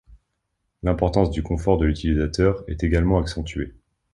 [0.81, 3.75] L’importance du confort de l’utilisateur est également accentuée.